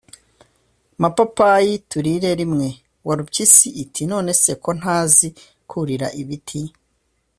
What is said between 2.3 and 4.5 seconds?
rimwe. Warupyisi iti: “None